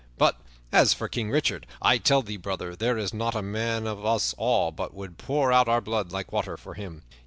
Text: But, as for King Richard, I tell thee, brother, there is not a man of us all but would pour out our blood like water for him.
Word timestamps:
But, 0.17 0.41
as 0.71 0.95
for 0.95 1.07
King 1.07 1.29
Richard, 1.29 1.67
I 1.79 1.99
tell 1.99 2.23
thee, 2.23 2.35
brother, 2.35 2.75
there 2.75 2.97
is 2.97 3.13
not 3.13 3.35
a 3.35 3.43
man 3.43 3.85
of 3.85 4.03
us 4.03 4.33
all 4.35 4.71
but 4.71 4.95
would 4.95 5.19
pour 5.19 5.53
out 5.53 5.69
our 5.69 5.79
blood 5.79 6.11
like 6.11 6.31
water 6.31 6.57
for 6.57 6.73
him. 6.73 7.03